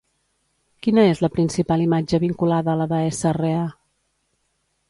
Quina 0.85 1.03
és 1.09 1.21
la 1.25 1.29
principal 1.35 1.85
imatge 1.85 2.21
vinculada 2.25 2.75
a 2.75 2.79
la 2.83 2.91
deessa 2.97 3.35
Rea? 3.41 3.65